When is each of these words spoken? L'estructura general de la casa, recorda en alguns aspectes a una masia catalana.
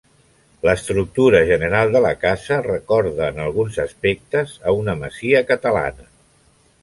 L'estructura 0.67 1.41
general 1.49 1.91
de 1.95 2.01
la 2.05 2.13
casa, 2.23 2.57
recorda 2.69 3.29
en 3.33 3.37
alguns 3.47 3.77
aspectes 3.85 4.57
a 4.71 4.75
una 4.79 4.95
masia 5.03 5.43
catalana. 5.53 6.09